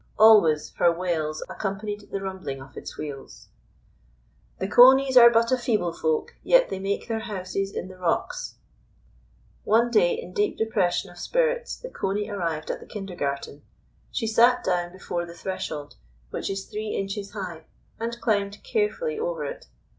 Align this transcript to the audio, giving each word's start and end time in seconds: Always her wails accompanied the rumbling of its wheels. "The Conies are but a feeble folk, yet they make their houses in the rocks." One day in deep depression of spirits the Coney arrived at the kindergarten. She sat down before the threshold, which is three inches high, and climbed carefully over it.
Always 0.17 0.73
her 0.77 0.91
wails 0.91 1.43
accompanied 1.47 2.09
the 2.11 2.21
rumbling 2.21 2.59
of 2.59 2.75
its 2.75 2.97
wheels. 2.97 3.49
"The 4.57 4.67
Conies 4.67 5.15
are 5.15 5.29
but 5.29 5.51
a 5.51 5.57
feeble 5.59 5.93
folk, 5.93 6.33
yet 6.41 6.69
they 6.69 6.79
make 6.79 7.07
their 7.07 7.19
houses 7.19 7.71
in 7.71 7.87
the 7.87 7.99
rocks." 7.99 8.55
One 9.63 9.91
day 9.91 10.19
in 10.19 10.33
deep 10.33 10.57
depression 10.57 11.11
of 11.11 11.19
spirits 11.19 11.75
the 11.75 11.91
Coney 11.91 12.27
arrived 12.31 12.71
at 12.71 12.79
the 12.79 12.87
kindergarten. 12.87 13.61
She 14.09 14.25
sat 14.25 14.63
down 14.63 14.91
before 14.91 15.27
the 15.27 15.35
threshold, 15.35 15.97
which 16.31 16.49
is 16.49 16.65
three 16.65 16.95
inches 16.95 17.33
high, 17.33 17.65
and 17.99 18.19
climbed 18.19 18.63
carefully 18.63 19.19
over 19.19 19.45
it. 19.45 19.67